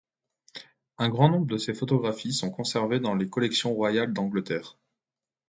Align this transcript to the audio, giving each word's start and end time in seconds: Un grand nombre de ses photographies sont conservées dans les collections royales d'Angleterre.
Un 0.97 1.09
grand 1.09 1.29
nombre 1.29 1.45
de 1.45 1.57
ses 1.57 1.75
photographies 1.75 2.33
sont 2.33 2.49
conservées 2.49 2.99
dans 2.99 3.13
les 3.13 3.29
collections 3.29 3.75
royales 3.75 4.11
d'Angleterre. 4.13 4.79